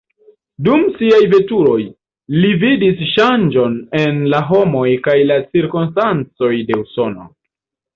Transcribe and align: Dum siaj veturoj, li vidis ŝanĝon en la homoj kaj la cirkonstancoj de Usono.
Dum 0.67 0.85
siaj 0.95 1.19
veturoj, 1.33 1.77
li 2.39 2.51
vidis 2.65 3.05
ŝanĝon 3.13 3.79
en 4.03 4.21
la 4.35 4.43
homoj 4.51 4.87
kaj 5.09 5.19
la 5.31 5.41
cirkonstancoj 5.55 6.55
de 6.69 6.85
Usono. 6.87 7.35